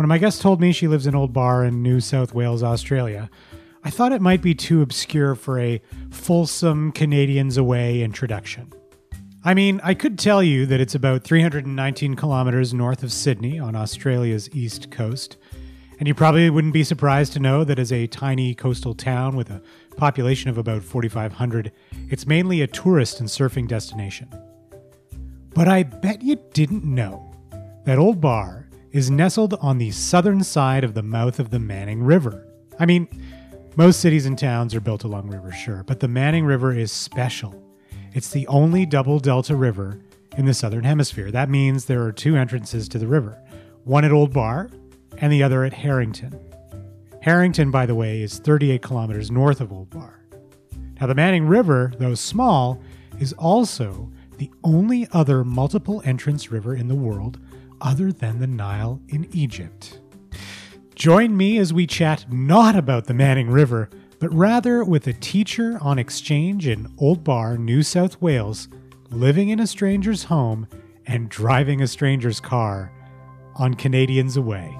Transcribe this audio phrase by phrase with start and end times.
[0.00, 3.28] When my guest told me she lives in Old Bar in New South Wales, Australia,
[3.84, 8.72] I thought it might be too obscure for a fulsome Canadians away introduction.
[9.44, 13.76] I mean, I could tell you that it's about 319 kilometers north of Sydney on
[13.76, 15.36] Australia's east coast,
[15.98, 19.50] and you probably wouldn't be surprised to know that as a tiny coastal town with
[19.50, 19.60] a
[19.98, 21.72] population of about 4,500,
[22.08, 24.30] it's mainly a tourist and surfing destination.
[25.54, 27.34] But I bet you didn't know
[27.84, 32.02] that Old Bar is nestled on the southern side of the mouth of the Manning
[32.02, 32.46] River.
[32.78, 33.08] I mean,
[33.76, 37.54] most cities and towns are built along rivers, sure, but the Manning River is special.
[38.12, 40.00] It's the only double delta river
[40.36, 41.30] in the southern hemisphere.
[41.30, 43.40] That means there are two entrances to the river
[43.84, 44.68] one at Old Bar
[45.18, 46.38] and the other at Harrington.
[47.22, 50.20] Harrington, by the way, is 38 kilometers north of Old Bar.
[51.00, 52.80] Now, the Manning River, though small,
[53.18, 57.38] is also the only other multiple entrance river in the world
[57.80, 60.00] other than the Nile in Egypt.
[60.94, 63.88] Join me as we chat not about the Manning River,
[64.18, 68.68] but rather with a teacher on exchange in Old Bar, New South Wales,
[69.10, 70.68] living in a stranger's home
[71.06, 72.92] and driving a stranger's car
[73.56, 74.76] on Canadians Away.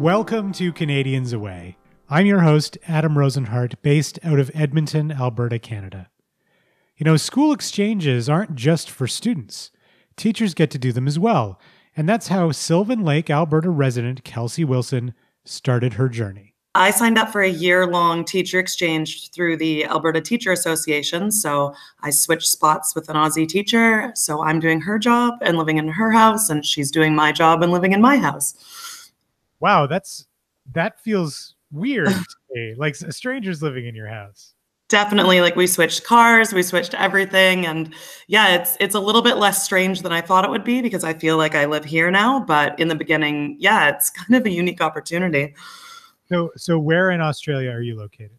[0.00, 1.76] Welcome to Canadians Away.
[2.08, 6.08] I'm your host, Adam Rozenhart, based out of Edmonton, Alberta, Canada.
[6.96, 9.70] You know, school exchanges aren't just for students,
[10.16, 11.60] teachers get to do them as well.
[11.94, 15.12] And that's how Sylvan Lake, Alberta resident Kelsey Wilson
[15.44, 16.54] started her journey.
[16.74, 21.30] I signed up for a year long teacher exchange through the Alberta Teacher Association.
[21.30, 24.12] So I switched spots with an Aussie teacher.
[24.14, 27.62] So I'm doing her job and living in her house, and she's doing my job
[27.62, 28.54] and living in my house
[29.60, 30.26] wow, that's
[30.72, 32.08] that feels weird
[32.54, 32.74] to.
[32.78, 34.54] Like a strangers living in your house.
[34.88, 37.94] Definitely, like we switched cars, we switched everything, and
[38.26, 41.04] yeah, it's it's a little bit less strange than I thought it would be because
[41.04, 42.40] I feel like I live here now.
[42.40, 45.54] But in the beginning, yeah, it's kind of a unique opportunity.
[46.28, 48.36] So, so where in Australia are you located?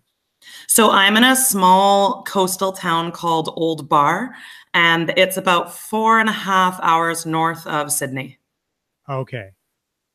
[0.68, 4.36] So I'm in a small coastal town called Old Bar,
[4.74, 8.40] and it's about four and a half hours north of Sydney.
[9.10, 9.52] Okay.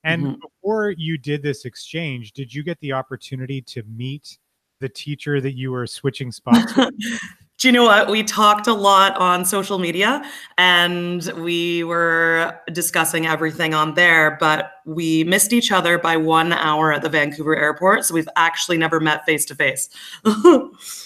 [0.06, 0.40] And mm-hmm.
[0.40, 4.38] before you did this exchange, did you get the opportunity to meet
[4.78, 6.94] the teacher that you were switching spots with?
[7.58, 8.08] Do you know what?
[8.08, 10.22] We talked a lot on social media
[10.58, 16.92] and we were discussing everything on there, but we missed each other by one hour
[16.92, 18.04] at the Vancouver airport.
[18.04, 19.88] So we've actually never met face to face.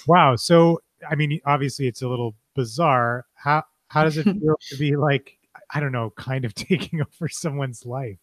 [0.08, 0.34] Wow.
[0.36, 3.26] So, I mean, obviously it's a little bizarre.
[3.34, 5.38] How, how does it feel to be like,
[5.72, 8.18] I don't know, kind of taking over someone's life?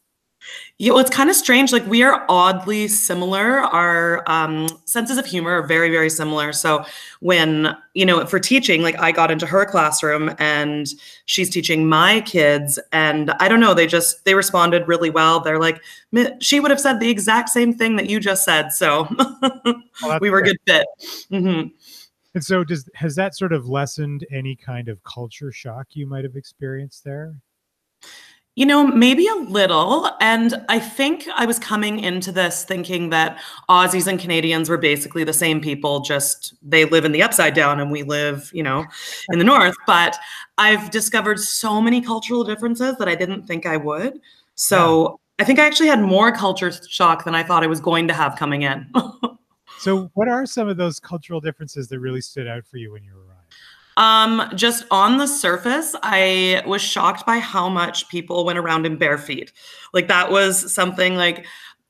[0.77, 1.73] Yeah, well, it's kind of strange.
[1.73, 3.61] Like we are oddly similar.
[3.61, 6.53] Our um, senses of humor are very, very similar.
[6.53, 6.85] So
[7.19, 10.87] when you know, for teaching, like I got into her classroom and
[11.25, 15.39] she's teaching my kids, and I don't know, they just they responded really well.
[15.39, 15.81] They're like,
[16.39, 18.71] she would have said the exact same thing that you just said.
[18.71, 19.07] So
[20.03, 20.85] oh, we were a good fit.
[21.31, 21.69] Mm-hmm.
[22.35, 26.23] And so, does has that sort of lessened any kind of culture shock you might
[26.23, 27.33] have experienced there?
[28.57, 30.09] You know, maybe a little.
[30.19, 33.37] And I think I was coming into this thinking that
[33.69, 37.79] Aussies and Canadians were basically the same people, just they live in the upside down
[37.79, 38.83] and we live, you know,
[39.29, 39.75] in the north.
[39.85, 40.17] But
[40.57, 44.19] I've discovered so many cultural differences that I didn't think I would.
[44.55, 45.43] So yeah.
[45.43, 48.13] I think I actually had more culture shock than I thought I was going to
[48.15, 48.91] have coming in.
[49.77, 53.03] so, what are some of those cultural differences that really stood out for you when
[53.03, 53.26] you were
[53.97, 58.97] um, just on the surface, I was shocked by how much people went around in
[58.97, 59.51] bare feet.
[59.91, 61.45] Like that was something like,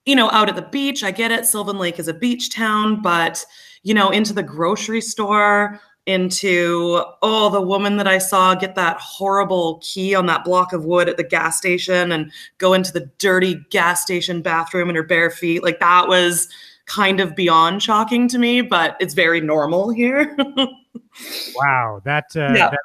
[0.05, 1.03] you know, out at the beach.
[1.03, 1.45] I get it.
[1.45, 3.45] Sylvan Lake is a beach town, but
[3.83, 8.97] you know, into the grocery store, into oh, the woman that I saw get that
[9.01, 13.11] horrible key on that block of wood at the gas station and go into the
[13.17, 15.61] dirty gas station bathroom in her bare feet.
[15.61, 16.47] Like that was
[16.87, 20.35] kind of beyond shocking to me, but it's very normal here.
[21.55, 22.69] wow, that uh, yeah.
[22.69, 22.79] that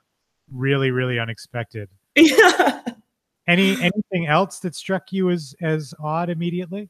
[0.52, 1.88] really really unexpected.
[2.16, 2.80] Yeah.
[3.48, 6.88] Any anything else that struck you as as odd immediately?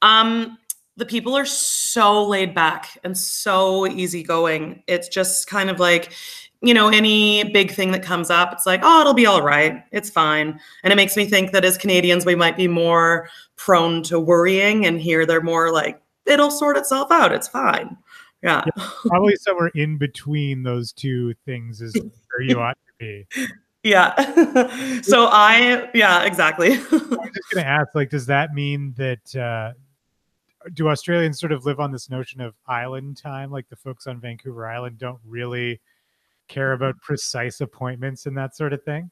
[0.00, 0.56] Um
[0.96, 4.82] the people are so laid back and so easygoing.
[4.88, 6.12] It's just kind of like,
[6.60, 9.84] you know, any big thing that comes up, it's like, oh, it'll be all right.
[9.92, 10.58] It's fine.
[10.82, 14.86] And it makes me think that as Canadians, we might be more prone to worrying,
[14.86, 17.32] and here they're more like, it'll sort itself out.
[17.32, 17.96] It's fine.
[18.42, 18.62] Yeah.
[18.64, 23.26] yeah probably somewhere in between those two things is where you ought to be.
[23.84, 25.00] Yeah.
[25.02, 26.72] so I, yeah, exactly.
[26.72, 29.72] I was just going to ask, like, does that mean that, uh,
[30.74, 33.50] do Australians sort of live on this notion of island time?
[33.50, 35.80] Like the folks on Vancouver Island don't really
[36.48, 39.10] care about precise appointments and that sort of thing?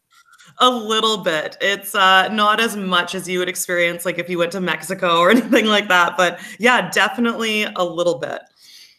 [0.58, 1.56] A little bit.
[1.60, 5.18] It's uh, not as much as you would experience, like if you went to Mexico
[5.18, 6.16] or anything like that.
[6.16, 8.40] But yeah, definitely a little bit.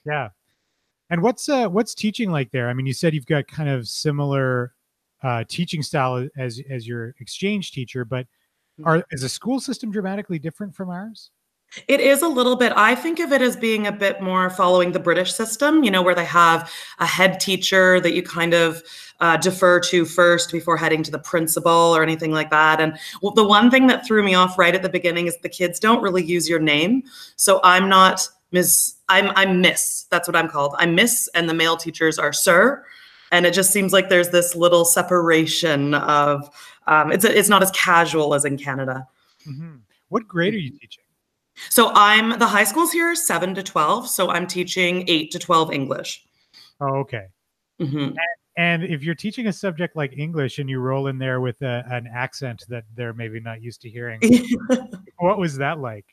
[0.06, 0.30] Yeah.
[1.10, 2.70] And what's uh, what's teaching like there?
[2.70, 4.74] I mean, you said you've got kind of similar
[5.24, 8.26] uh, teaching style as as your exchange teacher, but
[8.80, 8.88] mm-hmm.
[8.88, 11.32] are is the school system dramatically different from ours?
[11.88, 12.74] It is a little bit.
[12.76, 16.02] I think of it as being a bit more following the British system, you know,
[16.02, 18.82] where they have a head teacher that you kind of
[19.20, 22.80] uh, defer to first before heading to the principal or anything like that.
[22.80, 22.98] And
[23.36, 26.02] the one thing that threw me off right at the beginning is the kids don't
[26.02, 27.04] really use your name.
[27.36, 30.06] So I'm not Miss, I'm, I'm Miss.
[30.10, 30.74] That's what I'm called.
[30.78, 32.86] I'm Miss, and the male teachers are Sir.
[33.32, 36.50] And it just seems like there's this little separation of
[36.88, 39.06] um, it's, it's not as casual as in Canada.
[39.46, 39.76] Mm-hmm.
[40.10, 41.04] What grade are you teaching?
[41.70, 44.08] So I'm the high schools here seven to twelve.
[44.08, 46.26] So I'm teaching eight to twelve English.
[46.80, 47.26] Oh, okay.
[47.82, 47.98] Mm-hmm.
[47.98, 48.20] And,
[48.58, 51.84] and, if you're teaching a subject like English and you roll in there with a,
[51.90, 54.20] an accent that they're maybe not used to hearing,
[55.20, 56.06] what was that like?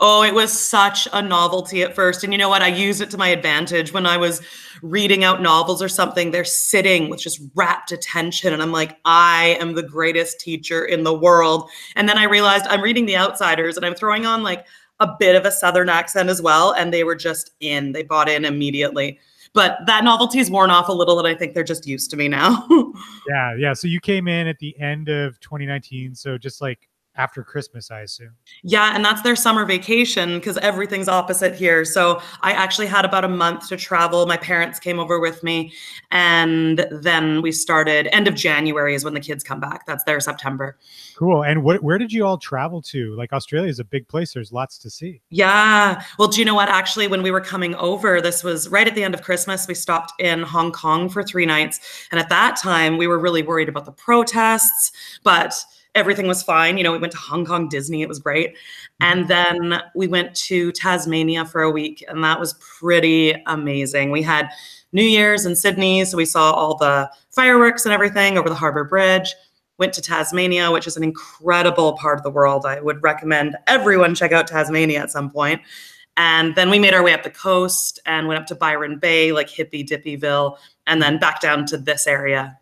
[0.00, 2.24] Oh, it was such a novelty at first.
[2.24, 2.62] And you know what?
[2.62, 4.42] I used it to my advantage when I was
[4.82, 6.30] reading out novels or something.
[6.30, 8.52] They're sitting with just rapt attention.
[8.52, 11.70] And I'm like, I am the greatest teacher in the world.
[11.96, 14.66] And then I realized I'm reading The Outsiders and I'm throwing on like
[15.00, 18.28] a bit of a southern accent as well and they were just in they bought
[18.28, 19.18] in immediately.
[19.52, 22.28] But that novelty's worn off a little and i think they're just used to me
[22.28, 22.66] now.
[23.28, 27.42] Yeah yeah so you came in at the end of 2019 so just like after
[27.42, 28.30] Christmas, I assume.
[28.62, 31.84] Yeah, and that's their summer vacation because everything's opposite here.
[31.84, 34.26] So I actually had about a month to travel.
[34.26, 35.72] My parents came over with me,
[36.10, 38.08] and then we started.
[38.14, 39.86] End of January is when the kids come back.
[39.86, 40.78] That's their September.
[41.16, 41.42] Cool.
[41.42, 43.14] And what, where did you all travel to?
[43.16, 44.32] Like Australia is a big place.
[44.32, 45.20] There's lots to see.
[45.30, 46.02] Yeah.
[46.18, 46.68] Well, do you know what?
[46.68, 49.66] Actually, when we were coming over, this was right at the end of Christmas.
[49.66, 53.42] We stopped in Hong Kong for three nights, and at that time, we were really
[53.42, 54.92] worried about the protests,
[55.22, 55.64] but
[55.94, 56.78] everything was fine.
[56.78, 58.56] You know, we went to Hong Kong Disney, it was great.
[59.00, 64.10] And then we went to Tasmania for a week, and that was pretty amazing.
[64.10, 64.50] We had
[64.92, 68.84] New Year's in Sydney, so we saw all the fireworks and everything over the Harbor
[68.84, 69.34] Bridge.
[69.78, 72.66] Went to Tasmania, which is an incredible part of the world.
[72.66, 75.62] I would recommend everyone check out Tasmania at some point.
[76.16, 79.32] And then we made our way up the coast and went up to Byron Bay,
[79.32, 82.58] like hippy dippyville, and then back down to this area.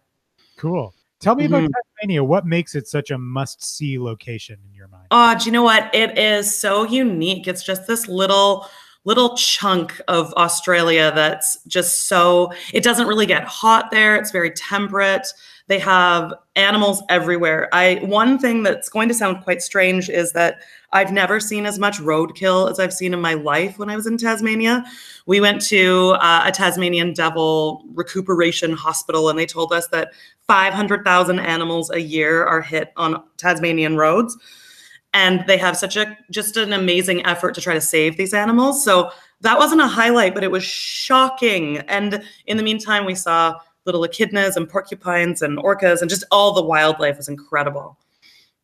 [0.57, 0.95] Cool.
[1.21, 1.55] Tell me mm-hmm.
[1.55, 2.23] about Tasmania.
[2.23, 5.07] What makes it such a must see location in your mind?
[5.11, 5.93] Oh, do you know what?
[5.95, 7.49] It is so unique.
[7.49, 8.67] It's just this little
[9.05, 14.17] little chunk of Australia that's just so it doesn't really get hot there.
[14.17, 15.27] It's very temperate.
[15.67, 17.69] They have animals everywhere.
[17.73, 20.61] I one thing that's going to sound quite strange is that
[20.93, 24.07] I've never seen as much roadkill as I've seen in my life when I was
[24.07, 24.85] in Tasmania.
[25.27, 30.13] We went to uh, a Tasmanian devil recuperation hospital and they told us that
[30.47, 34.37] 500,000 animals a year are hit on Tasmanian roads
[35.13, 38.83] and they have such a just an amazing effort to try to save these animals.
[38.85, 39.11] So
[39.43, 41.79] that wasn't a highlight, but it was shocking.
[41.89, 46.53] And in the meantime, we saw little echidnas and porcupines and orcas and just all
[46.53, 47.99] the wildlife was incredible.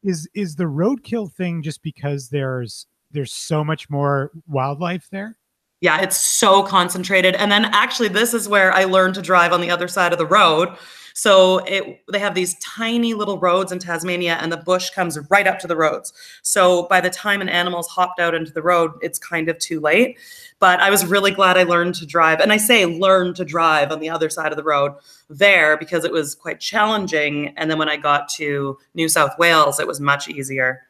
[0.04, 5.36] Is is the roadkill thing just because there's there's so much more wildlife there?
[5.80, 7.34] Yeah, it's so concentrated.
[7.34, 10.18] And then actually this is where I learned to drive on the other side of
[10.18, 10.76] the road
[11.14, 15.46] so it they have these tiny little roads in Tasmania and the bush comes right
[15.46, 16.12] up to the roads.
[16.42, 19.80] So by the time an animal's hopped out into the road, it's kind of too
[19.80, 20.18] late.
[20.58, 22.40] But I was really glad I learned to drive.
[22.40, 24.92] And I say learn to drive on the other side of the road
[25.30, 27.54] there because it was quite challenging.
[27.56, 30.82] And then when I got to New South Wales, it was much easier.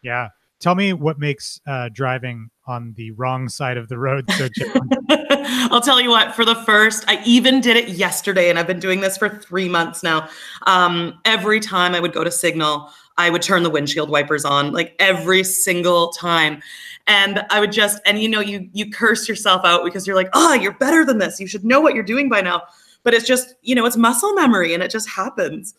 [0.00, 0.30] Yeah.
[0.58, 4.98] Tell me what makes uh, driving on the wrong side of the road so challenging.
[5.70, 8.80] I'll tell you what, for the first, I even did it yesterday, and I've been
[8.80, 10.28] doing this for three months now.
[10.66, 14.72] Um, every time I would go to Signal, I would turn the windshield wipers on,
[14.72, 16.62] like every single time.
[17.06, 20.30] And I would just, and you know, you you curse yourself out because you're like,
[20.32, 21.38] oh, you're better than this.
[21.38, 22.62] You should know what you're doing by now.
[23.04, 25.74] But it's just, you know, it's muscle memory and it just happens.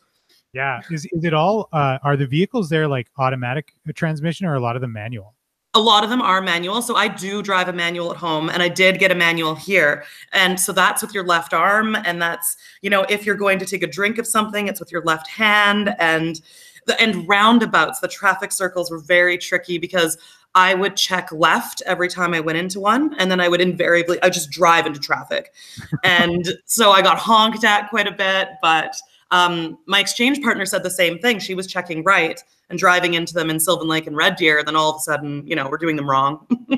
[0.54, 0.82] Yeah.
[0.89, 4.75] Is, is it all, uh, are the vehicles there like automatic transmission or a lot
[4.75, 5.34] of them manual?
[5.74, 6.82] a lot of them are manual.
[6.82, 10.06] So I do drive a manual at home and I did get a manual here.
[10.34, 11.96] And so that's with your left arm.
[11.96, 14.92] And that's, you know, if you're going to take a drink of something, it's with
[14.92, 15.96] your left hand.
[16.00, 16.42] And
[16.88, 20.18] the and roundabouts, the traffic circles were very tricky because
[20.56, 24.20] I would check left every time I went into one, and then I would invariably
[24.24, 25.54] I would just drive into traffic,
[26.04, 28.48] and so I got honked at quite a bit.
[28.62, 28.96] But
[29.31, 31.39] um, my exchange partner said the same thing.
[31.39, 34.63] She was checking right and driving into them in Sylvan Lake and Red Deer.
[34.63, 36.46] Then all of a sudden, you know, we're doing them wrong.
[36.69, 36.77] yeah,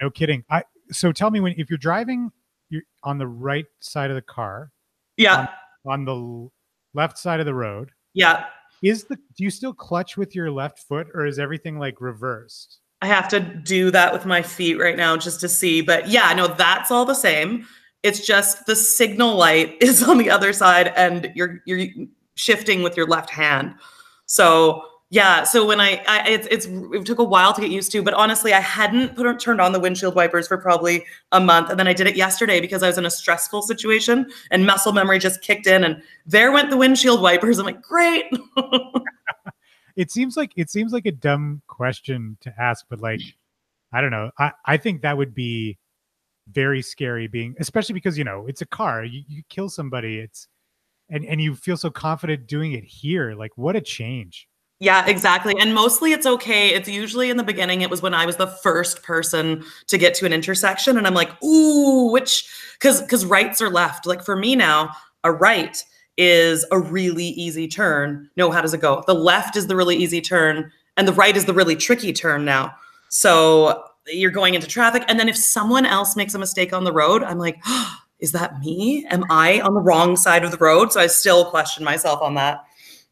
[0.00, 0.44] no kidding.
[0.50, 2.30] I so tell me when if you're driving,
[2.68, 4.70] you're on the right side of the car.
[5.16, 5.48] Yeah.
[5.84, 6.50] On, on the
[6.98, 7.90] left side of the road.
[8.14, 8.46] Yeah.
[8.82, 12.78] Is the do you still clutch with your left foot or is everything like reversed?
[13.02, 15.80] I have to do that with my feet right now just to see.
[15.80, 17.66] But yeah, no, that's all the same.
[18.02, 21.86] It's just the signal light is on the other side and you're you're
[22.34, 23.74] shifting with your left hand.
[24.26, 27.90] So yeah, so when I, I it's it's it took a while to get used
[27.92, 31.68] to, but honestly, I hadn't put turned on the windshield wipers for probably a month,
[31.68, 34.92] and then I did it yesterday because I was in a stressful situation, and muscle
[34.92, 37.58] memory just kicked in, and there went the windshield wipers.
[37.58, 38.26] I'm like, great.
[39.96, 43.20] it seems like it seems like a dumb question to ask, but like,
[43.92, 44.30] I don't know.
[44.38, 45.76] I I think that would be
[46.52, 49.04] very scary, being especially because you know it's a car.
[49.04, 50.48] You you kill somebody, it's
[51.08, 53.34] and and you feel so confident doing it here.
[53.34, 54.48] Like, what a change.
[54.82, 55.54] Yeah, exactly.
[55.60, 56.68] And mostly it's okay.
[56.68, 60.14] It's usually in the beginning, it was when I was the first person to get
[60.14, 60.96] to an intersection.
[60.96, 64.06] And I'm like, ooh, which, because because rights are left.
[64.06, 64.90] Like for me now,
[65.22, 65.84] a right
[66.16, 68.30] is a really easy turn.
[68.36, 69.04] No, how does it go?
[69.06, 72.46] The left is the really easy turn, and the right is the really tricky turn
[72.46, 72.74] now.
[73.10, 75.04] So you're going into traffic.
[75.08, 78.32] And then if someone else makes a mistake on the road, I'm like, oh, is
[78.32, 79.06] that me?
[79.06, 80.92] Am I on the wrong side of the road?
[80.92, 82.64] So I still question myself on that.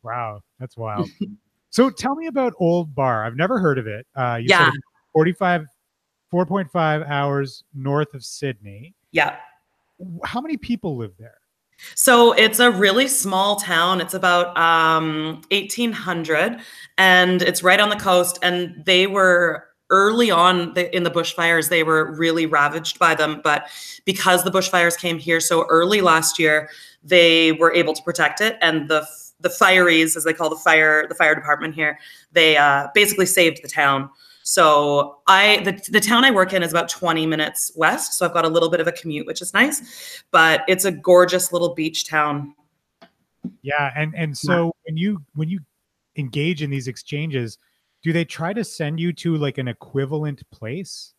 [0.03, 1.09] Wow, that's wild.
[1.71, 3.25] So tell me about Old Bar.
[3.25, 4.07] I've never heard of it.
[4.17, 4.71] Uh, you yeah.
[5.13, 5.67] 45,
[6.33, 8.95] 4.5 hours north of Sydney.
[9.13, 9.37] Yeah.
[10.25, 11.39] How many people live there?
[11.95, 14.01] So it's a really small town.
[14.01, 16.59] It's about um, 1,800
[16.97, 18.39] and it's right on the coast.
[18.43, 23.41] And they were early on in the bushfires, they were really ravaged by them.
[23.43, 23.69] But
[24.05, 26.69] because the bushfires came here so early last year,
[27.03, 28.57] they were able to protect it.
[28.61, 29.07] And the
[29.41, 31.99] the fireys, as they call the fire the fire department here,
[32.33, 34.11] they uh, basically saved the town.
[34.43, 38.33] So I the, the town I work in is about 20 minutes west, so I've
[38.33, 40.23] got a little bit of a commute, which is nice.
[40.31, 42.55] But it's a gorgeous little beach town.
[43.63, 44.71] Yeah, and and so yeah.
[44.87, 45.61] when you when you
[46.17, 47.59] engage in these exchanges,
[48.03, 51.15] do they try to send you to like an equivalent place?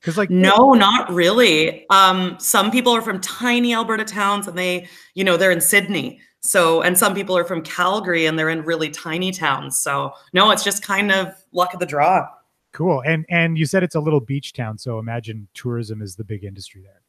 [0.00, 1.88] Because like no, not really.
[1.90, 6.20] Um, some people are from tiny Alberta towns, and they, you know, they're in Sydney.
[6.42, 9.80] So, and some people are from Calgary and they're in really tiny towns.
[9.80, 12.28] So, no, it's just kind of luck of the draw.
[12.72, 13.02] Cool.
[13.04, 16.44] And and you said it's a little beach town, so imagine tourism is the big
[16.44, 17.02] industry there.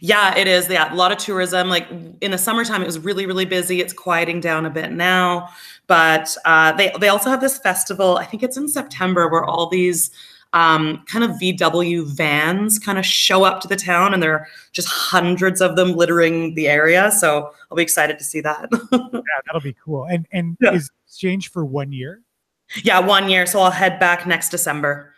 [0.00, 0.68] Yeah, it is.
[0.68, 1.68] Yeah, a lot of tourism.
[1.68, 1.88] Like
[2.20, 3.80] in the summertime, it was really, really busy.
[3.80, 5.48] It's quieting down a bit now,
[5.86, 8.16] but uh, they they also have this festival.
[8.16, 10.10] I think it's in September where all these
[10.54, 14.46] um, kind of VW vans kind of show up to the town, and there are
[14.72, 17.10] just hundreds of them littering the area.
[17.10, 18.68] So I'll be excited to see that.
[18.92, 20.04] yeah, that'll be cool.
[20.04, 20.72] And and yeah.
[20.72, 22.22] is exchange for one year?
[22.82, 23.46] Yeah, one year.
[23.46, 25.14] So I'll head back next December.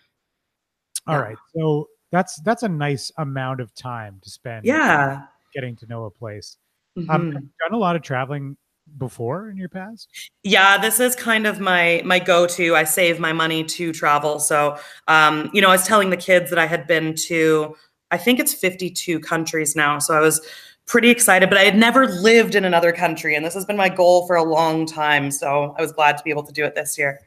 [1.07, 1.21] All yeah.
[1.21, 1.37] right.
[1.55, 4.65] So that's that's a nice amount of time to spend.
[4.65, 5.25] Yeah.
[5.55, 6.57] Getting to know a place.
[6.97, 7.11] Mm-hmm.
[7.11, 8.57] Um, done a lot of traveling
[8.99, 10.09] before in your past?
[10.43, 12.77] Yeah, this is kind of my my go-to.
[12.77, 14.39] I save my money to travel.
[14.39, 17.75] So, um, you know, I was telling the kids that I had been to
[18.11, 19.99] I think it's 52 countries now.
[19.99, 20.41] So I was
[20.87, 23.89] pretty excited, but I had never lived in another country and this has been my
[23.89, 25.31] goal for a long time.
[25.33, 27.21] So I was glad to be able to do it this year.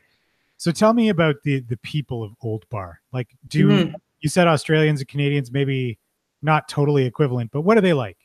[0.57, 3.01] So tell me about the the people of Old Bar.
[3.11, 3.95] Like do mm-hmm.
[4.21, 5.99] You said Australians and Canadians maybe
[6.41, 8.17] not totally equivalent, but what are they like?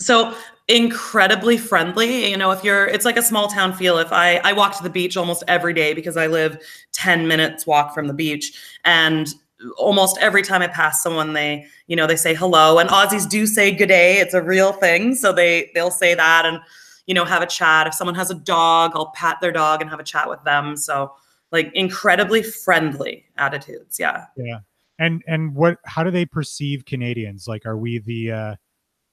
[0.00, 0.34] So
[0.68, 2.30] incredibly friendly.
[2.30, 3.98] You know, if you're, it's like a small town feel.
[3.98, 6.58] If I I walk to the beach almost every day because I live
[6.92, 9.28] ten minutes walk from the beach, and
[9.76, 12.78] almost every time I pass someone, they you know they say hello.
[12.78, 14.18] And Aussies do say good day.
[14.18, 15.14] It's a real thing.
[15.14, 16.58] So they they'll say that and
[17.06, 17.86] you know have a chat.
[17.86, 20.76] If someone has a dog, I'll pat their dog and have a chat with them.
[20.76, 21.12] So
[21.52, 24.00] like incredibly friendly attitudes.
[24.00, 24.24] Yeah.
[24.36, 24.60] Yeah.
[24.98, 25.78] And and what?
[25.84, 27.48] How do they perceive Canadians?
[27.48, 28.56] Like, are we the uh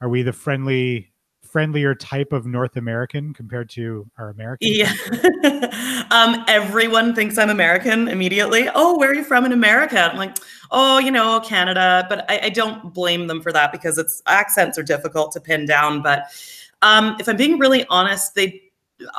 [0.01, 1.11] are we the friendly
[1.49, 4.67] friendlier type of North American compared to our American?
[4.71, 4.93] Yeah.
[6.11, 8.69] um, everyone thinks I'm American immediately.
[8.75, 9.99] Oh, where are you from in America?
[9.99, 10.37] I'm like,
[10.71, 12.05] oh, you know, Canada.
[12.07, 15.65] But I, I don't blame them for that because it's accents are difficult to pin
[15.65, 16.01] down.
[16.01, 16.27] But
[16.81, 18.61] um, if I'm being really honest, they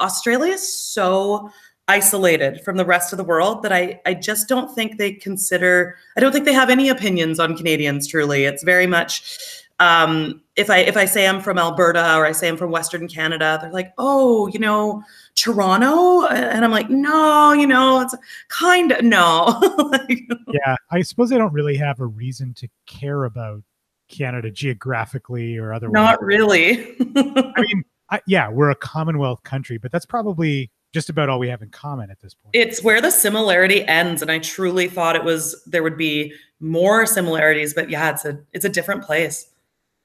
[0.00, 1.50] Australia is so
[1.90, 5.96] isolated from the rest of the world that I, I just don't think they consider
[6.16, 8.44] I don't think they have any opinions on Canadians truly.
[8.44, 9.38] It's very much
[9.80, 13.08] um, if I if I say I'm from Alberta or I say I'm from Western
[13.08, 15.02] Canada, they're like, oh, you know,
[15.34, 16.26] Toronto?
[16.26, 18.14] And I'm like, no, you know, it's
[18.48, 19.58] kind of no.
[19.90, 23.64] like, yeah, I suppose I don't really have a reason to care about
[24.08, 25.94] Canada geographically or otherwise.
[25.94, 26.94] Not really.
[27.16, 31.48] I mean, I, yeah, we're a Commonwealth country, but that's probably just about all we
[31.48, 32.54] have in common at this point.
[32.54, 37.06] It's where the similarity ends, and I truly thought it was there would be more
[37.06, 39.48] similarities, but yeah, it's a it's a different place.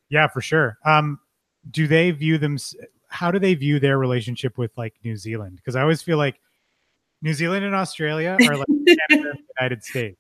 [0.10, 0.78] Yeah, for sure.
[0.86, 1.20] Um,
[1.72, 2.58] do they view them?
[3.08, 5.58] How do they view their relationship with like New Zealand?
[5.58, 6.40] Because I always feel like
[7.22, 8.68] New Zealand and Australia are like
[9.10, 10.18] Canada United States.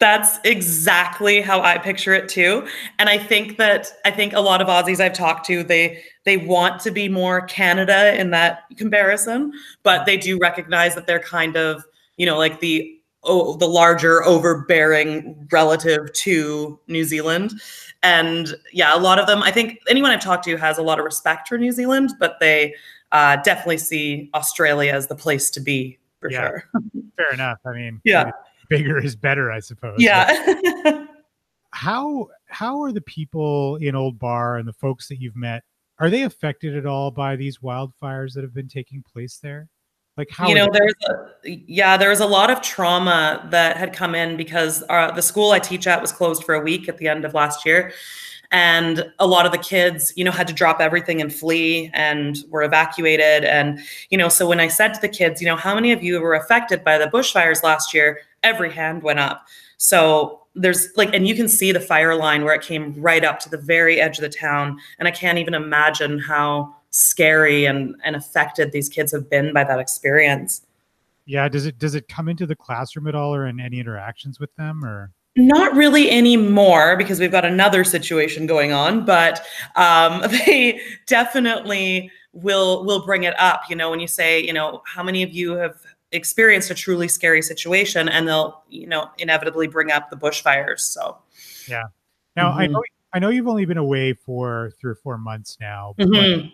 [0.00, 2.66] That's exactly how I picture it too.
[2.98, 6.38] And I think that I think a lot of Aussies I've talked to, they they
[6.38, 9.52] want to be more Canada in that comparison,
[9.82, 11.84] but they do recognize that they're kind of,
[12.16, 17.60] you know, like the oh, the larger overbearing relative to New Zealand.
[18.02, 20.98] And yeah, a lot of them, I think anyone I've talked to has a lot
[20.98, 22.74] of respect for New Zealand, but they
[23.12, 26.64] uh, definitely see Australia as the place to be for yeah, sure.
[27.18, 27.58] Fair enough.
[27.66, 28.30] I mean, yeah
[28.70, 29.96] bigger is better, I suppose.
[29.98, 31.04] Yeah.
[31.72, 35.62] how how are the people in Old Bar and the folks that you've met?
[35.98, 39.68] Are they affected at all by these wildfires that have been taking place there?
[40.16, 44.14] Like how you know, there's a, yeah, there's a lot of trauma that had come
[44.14, 47.06] in because uh, the school I teach at was closed for a week at the
[47.06, 47.92] end of last year,
[48.50, 52.44] and a lot of the kids you know had to drop everything and flee and
[52.48, 53.78] were evacuated and
[54.10, 56.20] you know so when i said to the kids you know how many of you
[56.20, 59.46] were affected by the bushfires last year every hand went up.
[59.76, 63.38] So there's like, and you can see the fire line where it came right up
[63.40, 64.78] to the very edge of the town.
[64.98, 69.64] And I can't even imagine how scary and, and affected these kids have been by
[69.64, 70.62] that experience.
[71.26, 71.48] Yeah.
[71.48, 74.54] Does it, does it come into the classroom at all or in any interactions with
[74.56, 75.12] them or?
[75.36, 82.84] Not really anymore because we've got another situation going on, but um, they definitely will
[82.84, 83.62] will bring it up.
[83.68, 85.76] You know, when you say, you know, how many of you have
[86.12, 91.16] experienced a truly scary situation and they'll you know inevitably bring up the bushfires so
[91.68, 91.84] yeah
[92.36, 92.60] now mm-hmm.
[92.60, 96.48] i know i know you've only been away for three or four months now mm-hmm.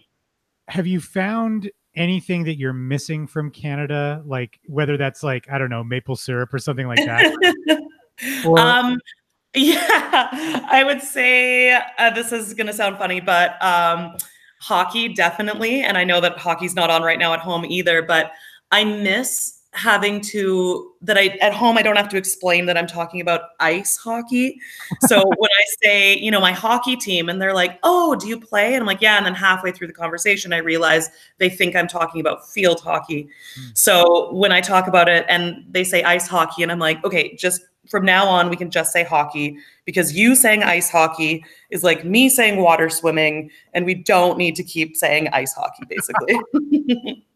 [0.68, 5.70] have you found anything that you're missing from canada like whether that's like i don't
[5.70, 7.80] know maple syrup or something like that
[8.46, 8.98] or- um
[9.54, 10.28] yeah
[10.70, 14.14] i would say uh, this is going to sound funny but um
[14.60, 18.32] hockey definitely and i know that hockey's not on right now at home either but
[18.70, 22.86] I miss having to that I at home I don't have to explain that I'm
[22.86, 24.58] talking about ice hockey.
[25.02, 28.40] So when I say, you know, my hockey team and they're like, "Oh, do you
[28.40, 31.76] play?" and I'm like, "Yeah." And then halfway through the conversation I realize they think
[31.76, 33.28] I'm talking about field hockey.
[33.60, 33.76] Mm.
[33.76, 37.36] So when I talk about it and they say ice hockey and I'm like, "Okay,
[37.36, 41.84] just from now on we can just say hockey because you saying ice hockey is
[41.84, 47.22] like me saying water swimming and we don't need to keep saying ice hockey basically."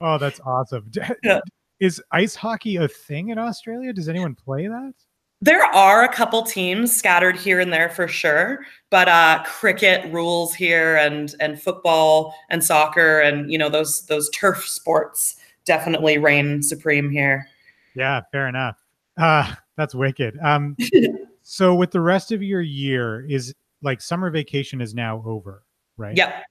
[0.00, 0.90] Oh, that's awesome.
[1.22, 1.40] Yeah.
[1.80, 3.92] Is ice hockey a thing in Australia?
[3.92, 4.94] Does anyone play that?
[5.40, 10.52] There are a couple teams scattered here and there for sure, but uh, cricket rules
[10.52, 16.62] here, and and football and soccer, and you know those those turf sports definitely reign
[16.64, 17.46] supreme here.
[17.94, 18.76] Yeah, fair enough.
[19.16, 20.36] Uh, that's wicked.
[20.42, 20.76] Um,
[21.42, 25.62] so with the rest of your year, is like summer vacation is now over,
[25.96, 26.16] right?
[26.16, 26.42] Yep.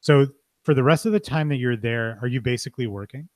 [0.00, 0.28] So
[0.66, 3.28] for the rest of the time that you're there, are you basically working?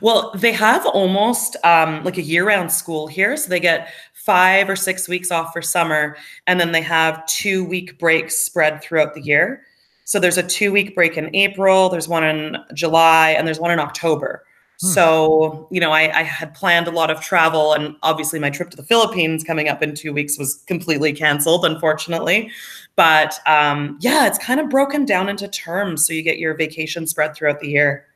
[0.00, 3.36] Well, they have almost um, like a year round school here.
[3.36, 7.64] So they get five or six weeks off for summer, and then they have two
[7.64, 9.62] week breaks spread throughout the year.
[10.04, 13.72] So there's a two week break in April, there's one in July, and there's one
[13.72, 14.44] in October.
[14.80, 14.88] Hmm.
[14.88, 18.70] So, you know, I, I, had planned a lot of travel, and obviously my trip
[18.70, 22.50] to the Philippines coming up in two weeks was completely canceled, unfortunately.
[22.96, 26.06] But um, yeah, it's kind of broken down into terms.
[26.06, 28.06] So you get your vacation spread throughout the year.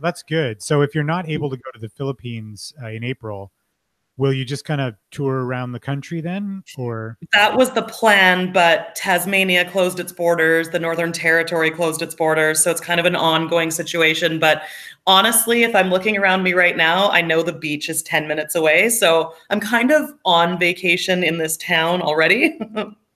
[0.00, 0.62] That's good.
[0.62, 3.52] So if you're not able to go to the Philippines uh, in April,
[4.16, 7.18] will you just kind of tour around the country then or?
[7.32, 12.62] That was the plan but tasmania closed its borders the northern territory closed its borders
[12.62, 14.62] so it's kind of an ongoing situation but
[15.06, 18.54] honestly if i'm looking around me right now i know the beach is 10 minutes
[18.54, 22.58] away so i'm kind of on vacation in this town already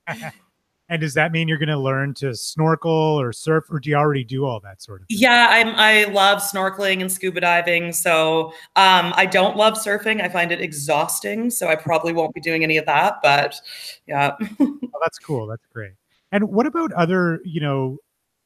[0.90, 3.96] And does that mean you're going to learn to snorkel or surf, or do you
[3.96, 5.08] already do all that sort of?
[5.08, 5.18] Thing?
[5.20, 5.74] Yeah, I'm.
[5.76, 7.92] I love snorkeling and scuba diving.
[7.92, 10.22] So um, I don't love surfing.
[10.22, 11.50] I find it exhausting.
[11.50, 13.16] So I probably won't be doing any of that.
[13.22, 13.60] But
[14.06, 14.36] yeah.
[14.60, 15.46] oh, that's cool.
[15.46, 15.92] That's great.
[16.32, 17.98] And what about other, you know,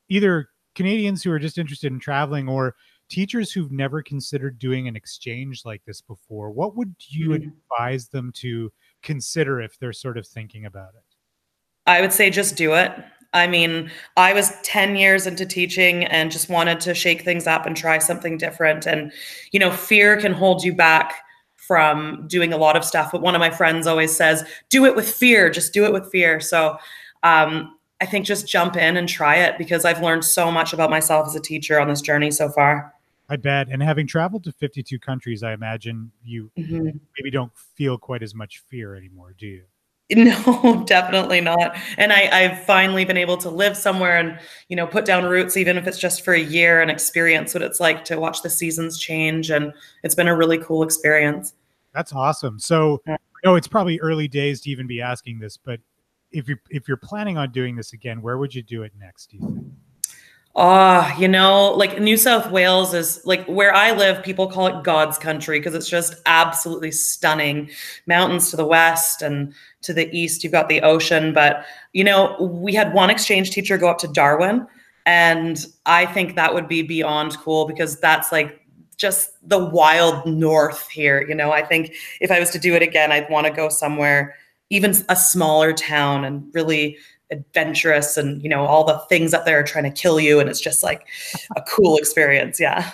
[0.08, 2.74] either Canadians who are just interested in traveling or
[3.08, 6.50] teachers who've never considered doing an exchange like this before?
[6.50, 7.48] What would you mm-hmm.
[7.48, 11.11] advise them to consider if they're sort of thinking about it?
[11.86, 12.92] I would say just do it.
[13.34, 17.64] I mean, I was 10 years into teaching and just wanted to shake things up
[17.66, 18.86] and try something different.
[18.86, 19.10] And,
[19.52, 21.14] you know, fear can hold you back
[21.56, 23.10] from doing a lot of stuff.
[23.10, 26.10] But one of my friends always says, do it with fear, just do it with
[26.10, 26.40] fear.
[26.40, 26.76] So
[27.22, 30.90] um, I think just jump in and try it because I've learned so much about
[30.90, 32.92] myself as a teacher on this journey so far.
[33.30, 33.68] I bet.
[33.70, 36.98] And having traveled to 52 countries, I imagine you mm-hmm.
[37.16, 39.62] maybe don't feel quite as much fear anymore, do you?
[40.22, 41.76] No, definitely not.
[41.96, 45.56] And I, I've finally been able to live somewhere and, you know, put down roots,
[45.56, 48.50] even if it's just for a year and experience what it's like to watch the
[48.50, 49.50] seasons change.
[49.50, 49.72] And
[50.02, 51.54] it's been a really cool experience.
[51.94, 52.58] That's awesome.
[52.58, 53.16] So, yeah.
[53.44, 55.80] no, it's probably early days to even be asking this, but
[56.32, 59.30] if you if you're planning on doing this again, where would you do it next?
[59.30, 59.66] Do you think?
[60.54, 64.84] Ah, you know, like New South Wales is like where I live, people call it
[64.84, 67.70] God's country because it's just absolutely stunning.
[68.06, 71.32] Mountains to the west and to the east, you've got the ocean.
[71.32, 74.66] But, you know, we had one exchange teacher go up to Darwin.
[75.06, 78.60] And I think that would be beyond cool because that's like
[78.98, 81.26] just the wild north here.
[81.26, 83.70] You know, I think if I was to do it again, I'd want to go
[83.70, 84.36] somewhere,
[84.68, 86.98] even a smaller town, and really
[87.32, 90.48] adventurous and you know all the things up there are trying to kill you and
[90.48, 91.06] it's just like
[91.56, 92.90] a cool experience yeah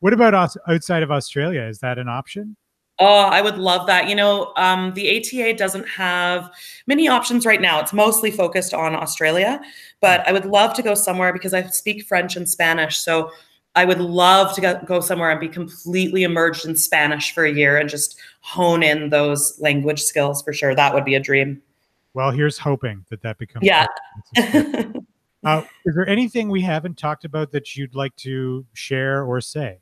[0.00, 2.56] what about us outside of australia is that an option
[2.98, 4.08] Oh, I would love that.
[4.08, 6.52] You know, um, the ATA doesn't have
[6.86, 7.80] many options right now.
[7.80, 9.60] It's mostly focused on Australia,
[10.00, 12.98] but I would love to go somewhere because I speak French and Spanish.
[12.98, 13.32] So
[13.74, 17.78] I would love to go somewhere and be completely immersed in Spanish for a year
[17.78, 20.74] and just hone in those language skills for sure.
[20.74, 21.62] That would be a dream.
[22.14, 23.64] Well, here's hoping that that becomes.
[23.64, 23.86] Yeah.
[25.44, 29.80] uh, is there anything we haven't talked about that you'd like to share or say?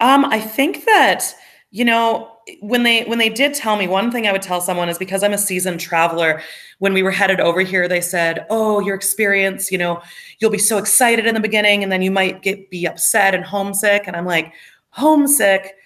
[0.00, 1.34] Um, I think that
[1.70, 2.30] you know
[2.60, 5.22] when they when they did tell me one thing i would tell someone is because
[5.22, 6.42] i'm a seasoned traveler
[6.78, 10.02] when we were headed over here they said oh your experience you know
[10.40, 13.44] you'll be so excited in the beginning and then you might get be upset and
[13.44, 14.52] homesick and i'm like
[14.88, 15.76] homesick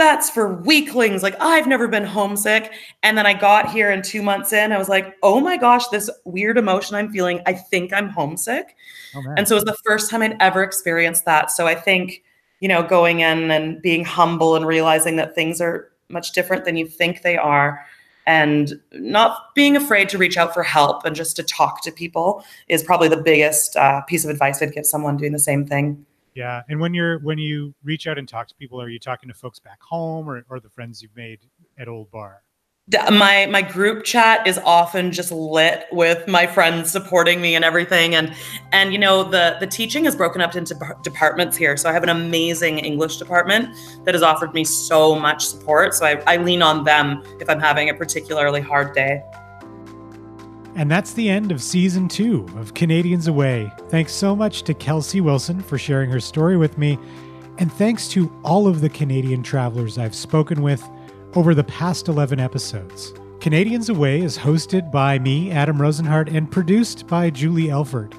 [0.00, 1.22] that's for weaklings.
[1.22, 2.72] Like, I've never been homesick.
[3.02, 5.86] And then I got here and two months in, I was like, oh my gosh,
[5.88, 8.74] this weird emotion I'm feeling, I think I'm homesick.
[9.14, 11.50] Oh, and so it was the first time I'd ever experienced that.
[11.50, 12.22] So I think,
[12.60, 16.76] you know, going in and being humble and realizing that things are much different than
[16.76, 17.84] you think they are
[18.26, 22.44] and not being afraid to reach out for help and just to talk to people
[22.68, 26.06] is probably the biggest uh, piece of advice I'd give someone doing the same thing.
[26.34, 29.28] Yeah, and when you're when you reach out and talk to people, are you talking
[29.28, 31.40] to folks back home or, or the friends you've made
[31.78, 32.42] at Old Bar?
[33.10, 38.14] my my group chat is often just lit with my friends supporting me and everything
[38.14, 38.34] and
[38.72, 41.76] and you know the the teaching is broken up into departments here.
[41.76, 45.94] So i have an amazing english department that has offered me so much support.
[45.94, 49.22] So i, I lean on them if i'm having a particularly hard day
[50.74, 53.70] and that's the end of season two of Canadians Away.
[53.88, 56.98] Thanks so much to Kelsey Wilson for sharing her story with me.
[57.58, 60.82] And thanks to all of the Canadian travelers I've spoken with
[61.34, 63.12] over the past 11 episodes.
[63.40, 68.14] Canadians Away is hosted by me, Adam Rozenhart, and produced by Julie Elford.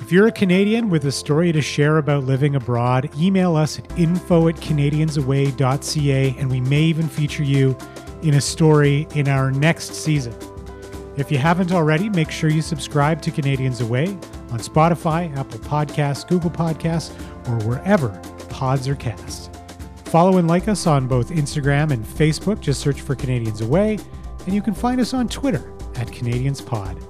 [0.00, 3.98] If you're a Canadian with a story to share about living abroad, email us at
[3.98, 7.76] info at canadiansaway.ca and we may even feature you
[8.22, 10.34] in a story in our next season.
[11.16, 14.08] If you haven't already, make sure you subscribe to Canadians Away
[14.50, 17.10] on Spotify, Apple Podcasts, Google Podcasts,
[17.48, 18.10] or wherever
[18.50, 19.50] pods are cast.
[20.04, 22.60] Follow and like us on both Instagram and Facebook.
[22.60, 23.98] Just search for Canadians Away,
[24.44, 27.02] and you can find us on Twitter at Canadians Pod.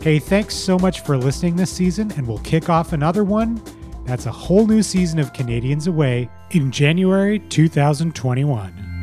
[0.00, 3.62] Hey, thanks so much for listening this season, and we'll kick off another one.
[4.04, 8.93] That's a whole new season of Canadians Away in January 2021.